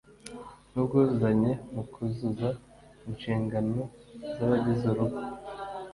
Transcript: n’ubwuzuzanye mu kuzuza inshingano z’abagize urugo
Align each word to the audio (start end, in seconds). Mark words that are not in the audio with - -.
n’ubwuzuzanye 0.71 1.51
mu 1.73 1.83
kuzuza 1.91 2.49
inshingano 3.07 3.81
z’abagize 4.35 4.85
urugo 4.91 5.19